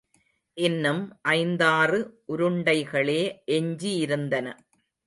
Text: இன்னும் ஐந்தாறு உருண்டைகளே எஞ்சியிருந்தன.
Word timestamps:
இன்னும் 0.57 1.01
ஐந்தாறு 1.33 1.99
உருண்டைகளே 2.27 3.21
எஞ்சியிருந்தன. 3.51 4.47